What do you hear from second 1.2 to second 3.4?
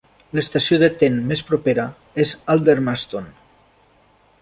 més propera és Aldermaston.